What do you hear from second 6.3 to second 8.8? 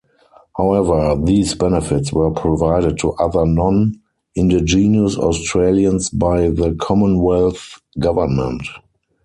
the Commonwealth Government.